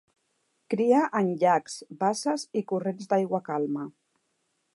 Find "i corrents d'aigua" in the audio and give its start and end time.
2.63-3.43